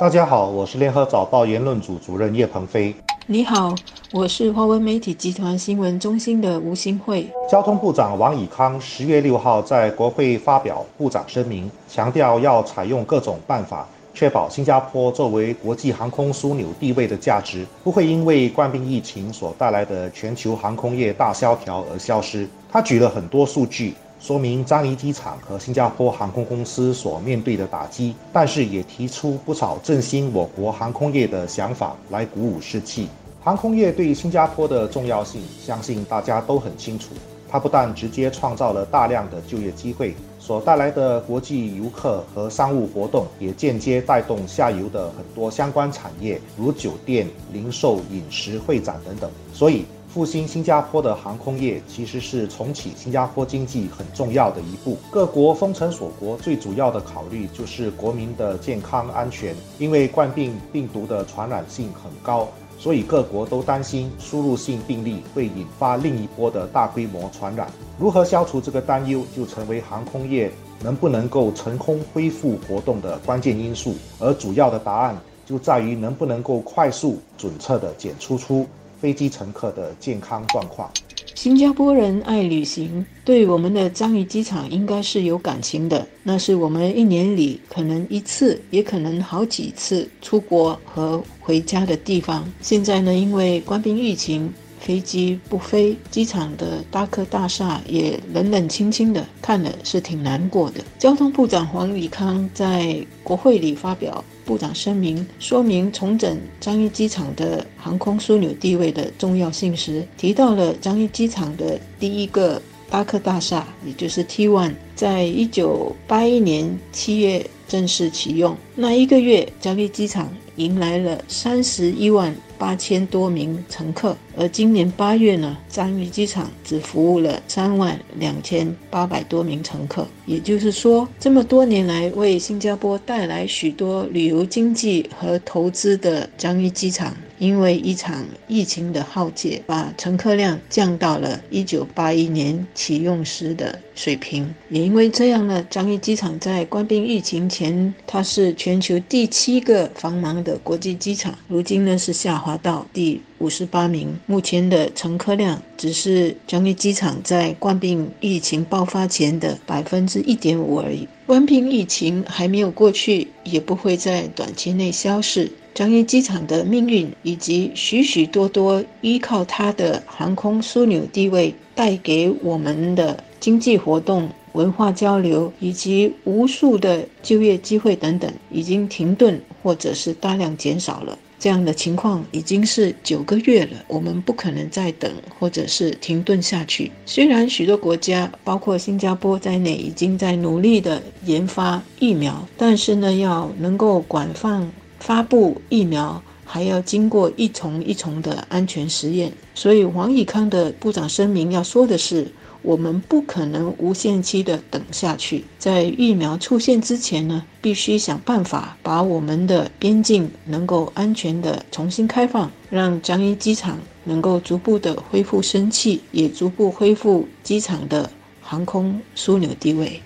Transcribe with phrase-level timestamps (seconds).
[0.00, 2.94] 大家好，我是联合早报言论组主任叶鹏飞。
[3.26, 3.74] 你好，
[4.12, 7.28] 我是华文媒体集团新闻中心的吴新慧。
[7.50, 22.48] 交通部长王以康十月六号在国会发表部长声明，强调要采用各种办法，确保新加坡作为国际航空枢纽地位的价值不会因为冠病疫情所带来的全球航空业大萧条而消失。
[22.70, 23.94] 他举了很多数据。
[24.20, 33.08] 说明樟宜机场和新加坡航空公司所面对的打击，但是也提出不少振兴我国航空业的想法来鼓舞士气。
[33.40, 37.14] 航空业对新加坡的重要性，相信大家都很清楚。
[37.50, 49.30] 它不但直接创造了大量的就业机会，所带来的国际游客和商务活动，也间接带动下游的很多相关产业，如酒店、零售、饮食、会展等等。
[49.54, 49.86] 所以。
[50.08, 54.96] 复兴新加坡的航空业其实是重启新加坡经济很重要的一步。
[55.10, 67.70] 各国封城锁国最主要的考虑就是国民的健康安全，因为冠病病毒的传染性很高，所以各国都担心输入性病例会引发另一波的大规模传染。
[67.98, 70.50] 如何消除这个担忧，就成为航空业
[70.82, 73.94] 能不能够成功恢复活动的关键因素。
[74.18, 78.66] 而主要的答案就在于能不能够快速准确的检出出。
[79.00, 80.90] 飞机乘客的健康状况。
[81.34, 86.04] 新加坡人爱旅行，对我们的樟宜机场应该是有感情的。
[86.24, 92.50] 那是我们一年里可能一次，也可能好几次出国和回家的地方。
[92.60, 100.82] 现在呢，因为官兵疫情，飞机不飞，机场的大客大厦也冷冷清清的，看了是挺难过的。
[100.98, 104.24] 交通部长黄礼康在国会里发表。
[104.48, 118.56] 部长声明说明重整樟宜机场的航空枢纽地位的重要性时，提到了樟宜机场的第一个巴克大厦，也就是 T One，在一九八一年七月正式启用。
[118.74, 122.36] 那一个月，樟宜机场迎来了三十一万。
[122.58, 130.04] 八千多名乘客，而今年八月呢，樟宜机场只服务了三万两千八百多名乘客。
[130.26, 137.16] 也就是说，这么多年来为新加坡带来许多旅游经济和投资的樟宜机场。
[137.38, 144.54] 因为一场疫情的浩劫，把乘客量降到了一九八一年启用时的水平。
[144.68, 154.14] 也因为这样呢，樟宜机场在关闭疫情前，它是全球第七个繁忙的国际机场，如今呢是下滑到第五十八名。
[154.26, 161.06] 目前的乘客量只是樟宜机场在冠病疫情爆发前的百分之一点五而已。
[161.26, 165.50] 关闭疫情还没有过去，也不会在短期内消失。
[165.78, 181.16] 樟宜机场的命运，以及许许多多依靠它的航空枢纽地位带给我们的经济活动、文化交流以及无数的就业机会等等，已经停顿或者是大量减少了。
[181.38, 185.08] 这样的情况已经是九个月了，我们不可能再等
[185.38, 186.90] 或者是停顿下去。
[187.06, 194.68] 虽然许多国家，包括新加坡在内，已经在努力的研发疫苗，但是呢，要能够广泛。
[194.98, 202.26] 发布疫苗还要经过一重一重的安全实验，所以王以康的部长声明要说的是，
[202.62, 218.10] 我们不可能无限期的等下去，在疫苗出现之前呢，必须想办法把我们的边境能够安全的重新开放，让樟宜机场能够逐步的恢复生气，也逐步恢复机场的
[218.40, 220.00] 航空枢纽地位。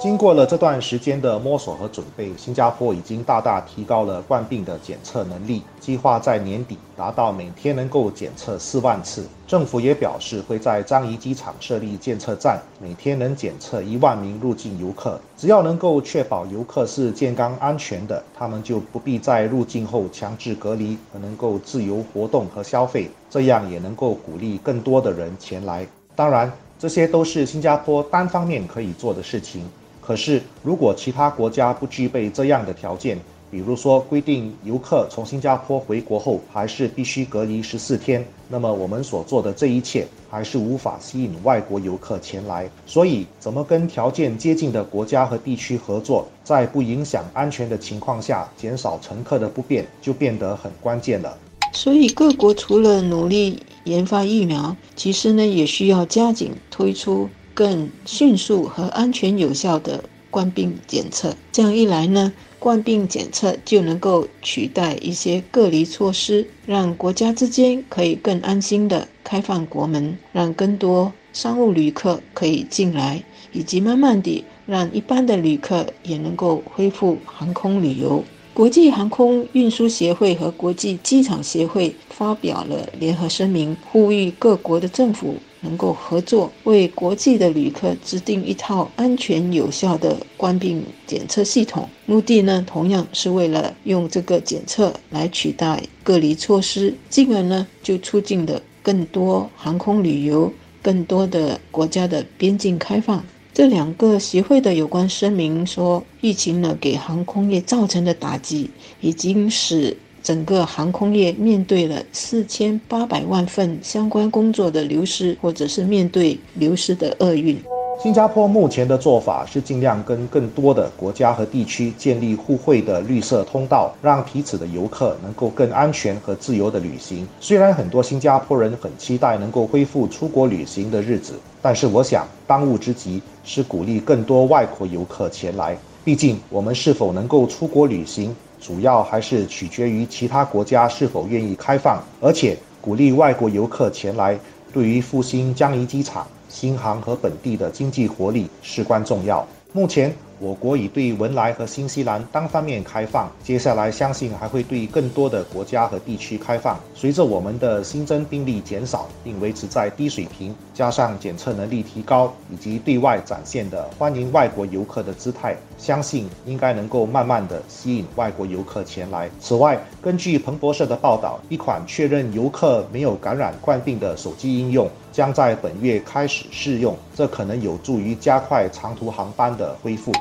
[0.00, 9.24] 经过了这段时间的摸索和准备，新加坡已经大大提高了冠病的检测能力，计划在年底达到每天能够检测四万次。
[9.46, 15.18] 政府也表示会在樟宜机场设立检测站，每天能检测一万名入境游客。
[15.38, 23.10] 只要能够确保游客是健康安全的，他们就不必在入境后强制隔离，而能够自由活动和消费。
[23.30, 25.86] 这样也能够鼓励更多的人前来。
[26.14, 29.62] 当然，这些都是新加坡单方面可以做的事情。
[30.06, 33.18] 可是，如果其他国家不具备这样的条件，
[33.50, 42.68] 比如说规定游客从新加坡回国后还是必须隔离十四天，那么我们所做的这一切还是无法吸引外国游客前来。
[42.84, 51.38] 所以，怎么跟条件接近的国家和地区合作，在不影响安全的情况下减少乘客的不便，就变得很关键了。
[51.72, 57.28] 所以，各国除了努力研发疫苗，其实呢，也需要加紧推出。
[57.54, 73.22] 更迅速和安全有效的冠病检测，这样一来呢，冠病检测就能够取代一些隔离措施，让国家之间可以更安心的开放国门，让更多商务旅客可以进来，
[73.52, 78.24] 以及慢慢地让一般的旅客也能够恢复航空旅游。
[78.52, 91.88] 国际航空运输协会和国际机场协会发表了联合声明，呼吁各国的政府能够合作，为国际的旅客制定一套安全有效的冠病检测系统。
[92.06, 100.52] 目的呢，同样是为了用这个检测来取代隔离措施，进而呢就促进了更多航空旅游，
[100.82, 103.24] 更多的国家的边境开放。
[103.54, 108.68] 这两个协会的有关声明说，疫情呢给航空业造成的打击，
[109.00, 117.60] 已经使整个航空业面对了四千八百万份相关工作的流失，或者是面对流失的厄运。
[118.02, 127.28] 新加坡目前的做法是尽量跟更多的国家和地区建立互惠的绿色通道，让彼此的游客能够更安全和自由的旅行。
[127.38, 135.76] 虽然很多新加坡人很期待能够恢复出国旅行的日子，但是我想当务之急是鼓励更多外国游客前来。
[136.02, 144.38] 毕竟我们是否能够出国旅行，主要还是取决于其他国家是否愿意开放，而且鼓励外国游客前来，
[144.72, 146.26] 对于复兴江宜机场。
[146.48, 149.46] 新航和本地的经济活力至关重要。
[149.72, 150.10] 目前。
[150.38, 156.78] 我国已对文莱和新西兰单方面开放，接下来相信还会对更多的国家和地区开放。
[156.94, 169.30] 随着我们的新增病例减少并维持在低水平，加上检测能力提高以及对外展现的欢迎外国游客的姿态，相信应该能够慢慢的吸引外国游客前来。
[169.40, 180.12] 此外，根据彭博社的报道，一款确认游客没有感染冠病的手机应用将在本月开始试用，这可能有助于加快长途航班的恢复。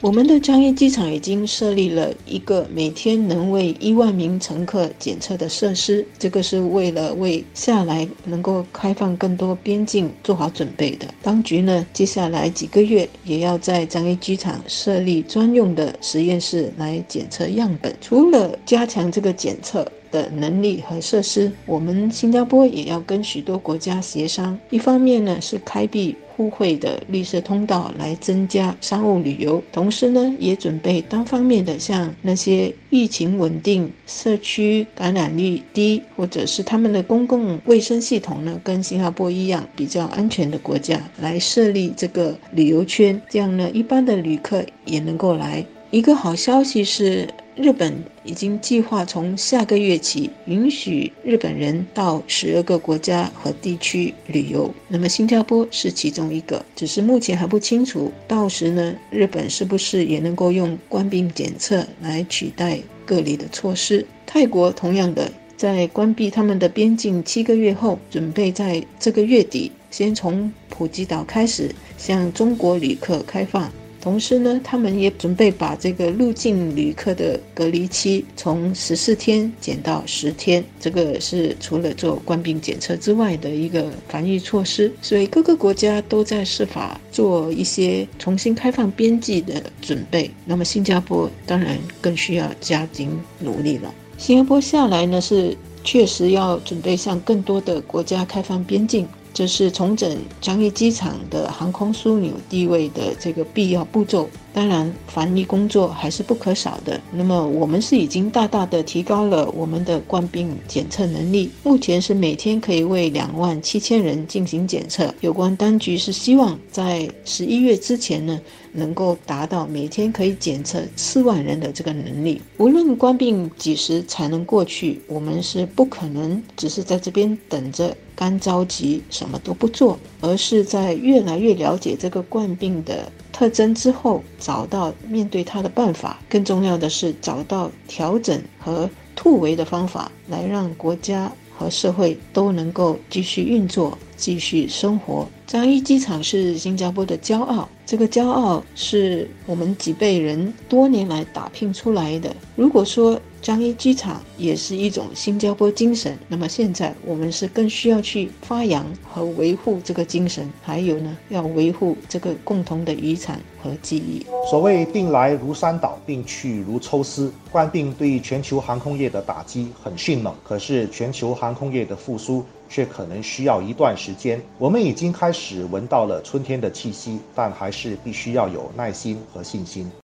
[0.00, 11.06] 我们的樟宜机场已经设立了一个每天能为一万名乘客检测的设施，这个是为了为下来能够开放更多边境做好准备的。
[11.20, 17.92] 当局呢，接下来几个月也要在樟宜机场设立专用的实验室来检测样本。
[18.00, 24.58] 除了加强这个检测的能力和设施，我们新加坡也要跟许多国家协商。
[24.70, 26.16] 一方面呢，是开辟。
[26.38, 45.66] 互惠的绿色通道来增加商务旅游，同时呢，也准备单方面的向那些疫情稳定、社区感染率低，或者是他们的公共卫生系统呢跟新加坡一样比较安全的国家来设立这个旅游圈，这样呢，一般的旅客也能够来。
[45.90, 47.28] 一个好消息是。
[47.60, 47.92] 日本
[48.22, 64.06] 已经计划从下个月起允许日本人到十二个国家和地区旅游，那么新加坡是其中一个，只是目前还不清楚，到时呢，日本是不是也能够用官兵检测来取代隔离的措施？
[64.24, 73.68] 泰国同样的，在关闭他们的边境七个月后，准备在这个月底先从普吉岛开始向中国旅客开放。
[74.08, 84.90] 同时呢，他们也准备把这个入境旅客的隔离期从十四天减到十天，这个是除了做官兵检测之外的一个防疫措施。
[85.02, 90.30] 所以各个国家都在设法做一些重新开放边际的准备。
[90.46, 93.94] 那么新加坡当然更需要加紧努力了。
[94.16, 95.54] 新加坡下来呢，是
[95.84, 99.06] 确实要准备向更多的国家开放边境。
[99.32, 104.28] 这是重整樟宜机场的航空枢纽地位的这个必要步骤。
[104.52, 107.00] 当然，防疫工作还是不可少的。
[107.12, 115.14] 那么，我们是已经大大的提高了我们的冠病检测能力，目前是每天可以为两万七千人进行检测。
[115.20, 118.40] 有关当局是希望在十一月之前呢，
[118.78, 122.40] 能够达到每天可以检测四万人的这个能力。
[122.56, 127.96] 无论冠病几时才能过去，我们是不可能只是在这边等着。
[128.18, 136.18] 干着急什么都不做，而是在越来越了解这个冠病的特征之后，找到面对它的办法。
[136.28, 145.28] 更重要的是，找到调整和突围的方法，来让国家和社会都能够继续运作、继续生活。
[145.46, 152.34] 樟宜机场是新加坡的骄傲，这个骄傲是我们几辈人多年来打拼出来的。
[152.54, 156.18] 如果说，樟宜机场也是一种新加坡精神。
[156.28, 164.26] 那么现在我们是更需要去发扬和维护这个精神，还有呢，要维护这个共同的遗产和记忆。
[164.50, 167.32] 所谓病来如山倒，病去如抽丝。
[167.50, 174.38] 冠病对全球航空业的打击很迅猛，可是全球航空业的复苏却可能需要一段时间。
[174.58, 179.90] 我们已经开始闻到了春天的气息，但还是必须要有耐心和信心。